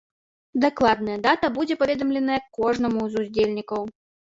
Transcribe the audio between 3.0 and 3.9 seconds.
з удзельнікаў.